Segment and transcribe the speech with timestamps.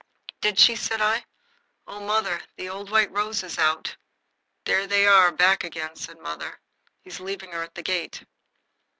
[0.39, 1.25] "Did she?" said I.
[1.85, 3.95] "Oh, mother, the old white rose is out!"
[4.65, 6.59] "There they are, back again," said mother.
[7.03, 8.23] "He's leaving her at the gate."